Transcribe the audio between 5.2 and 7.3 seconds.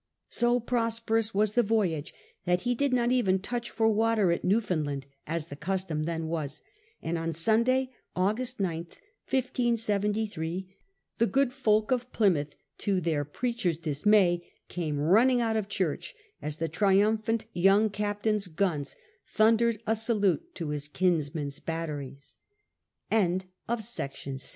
as the custom then was; and